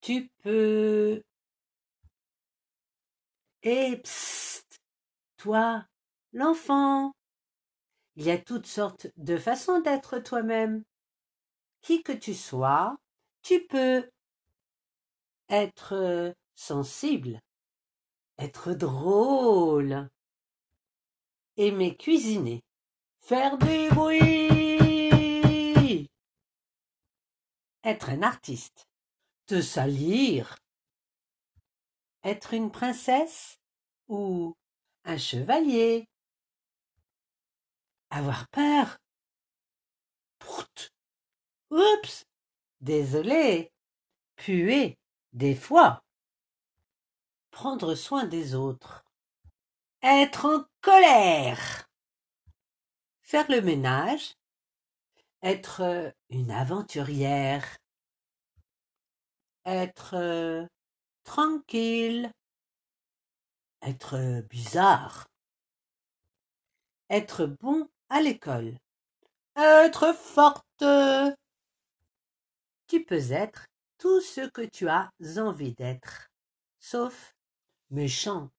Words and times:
Tu 0.00 0.30
peux. 0.42 1.22
Et 3.62 3.96
psst, 3.96 4.80
toi, 5.36 5.86
l'enfant. 6.32 7.12
Il 8.16 8.24
y 8.24 8.30
a 8.30 8.38
toutes 8.38 8.66
sortes 8.66 9.08
de 9.16 9.36
façons 9.36 9.80
d'être 9.80 10.18
toi-même. 10.18 10.84
Qui 11.82 12.02
que 12.02 12.12
tu 12.12 12.34
sois, 12.34 12.96
tu 13.42 13.64
peux 13.66 14.08
être 15.48 16.34
sensible, 16.54 17.40
être 18.38 18.72
drôle, 18.72 20.08
aimer 21.56 21.96
cuisiner, 21.96 22.64
faire 23.20 23.58
du 23.58 23.88
bruit, 23.90 26.10
être 27.84 28.10
un 28.10 28.22
artiste, 28.22 28.87
salir, 29.60 30.56
être 32.22 32.54
une 32.54 32.70
princesse 32.70 33.58
ou 34.08 34.54
un 35.04 35.16
chevalier, 35.16 36.08
avoir 38.10 38.48
peur. 38.48 38.98
Oups. 41.70 42.24
Désolé. 42.80 43.72
Puer. 44.36 44.98
Des 45.32 45.54
fois. 45.54 46.02
Prendre 47.50 47.94
soin 47.94 48.24
des 48.24 48.54
autres. 48.54 49.04
Être 50.02 50.46
en 50.46 50.64
colère. 50.80 51.88
Faire 53.20 53.50
le 53.50 53.60
ménage. 53.60 54.34
Être 55.42 56.14
une 56.30 56.50
aventurière. 56.50 57.78
Être 59.70 60.66
tranquille. 61.24 62.32
Être 63.82 64.40
bizarre. 64.48 65.28
Être 67.10 67.44
bon 67.44 67.86
à 68.08 68.22
l'école. 68.22 68.78
Être 69.56 70.14
forte. 70.14 70.64
Tu 72.86 73.04
peux 73.04 73.30
être 73.30 73.66
tout 73.98 74.22
ce 74.22 74.48
que 74.48 74.62
tu 74.62 74.88
as 74.88 75.10
envie 75.36 75.74
d'être, 75.74 76.30
sauf 76.78 77.34
méchante 77.90 78.50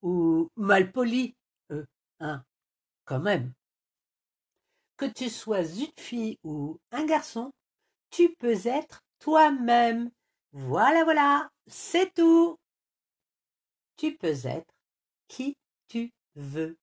ou 0.00 0.48
malpolie. 0.54 1.34
Euh, 1.72 1.84
hein, 2.20 2.44
quand 3.04 3.18
même. 3.18 3.52
Que 4.96 5.06
tu 5.06 5.28
sois 5.28 5.64
une 5.64 5.92
fille 5.98 6.38
ou 6.44 6.78
un 6.92 7.04
garçon, 7.04 7.50
tu 8.10 8.32
peux 8.36 8.64
être 8.64 9.02
toi-même. 9.18 10.12
Voilà, 10.52 11.02
voilà, 11.04 11.50
c'est 11.66 12.14
tout. 12.14 12.58
Tu 13.96 14.16
peux 14.16 14.34
être 14.46 14.74
qui 15.28 15.56
tu 15.88 16.12
veux. 16.34 16.76